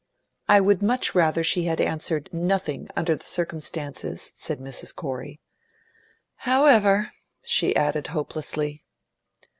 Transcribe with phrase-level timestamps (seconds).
[0.47, 4.95] "I would much rather she had answered nothing, under the circumstances," said Mrs.
[4.95, 5.39] Corey.
[6.37, 7.11] "However!"
[7.45, 8.83] she added hopelessly.